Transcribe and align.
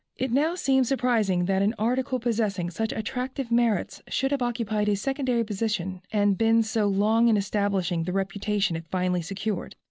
It 0.17 0.31
now 0.31 0.55
seems 0.55 0.87
surprising 0.87 1.45
that 1.45 1.61
an 1.61 1.75
article 1.77 2.19
possessing 2.19 2.71
such 2.71 2.91
attractive 2.91 3.51
merits 3.51 4.01
should 4.07 4.31
have 4.31 4.41
occupied 4.41 4.89
a 4.89 4.95
secondary 4.95 5.43
position 5.43 6.01
and 6.11 6.39
been 6.39 6.63
so 6.63 6.87
long 6.87 7.27
in 7.27 7.37
establishing 7.37 8.05
the 8.05 8.11
reputation 8.11 8.75
it 8.75 8.87
finally 8.89 9.21
secured. 9.21 9.75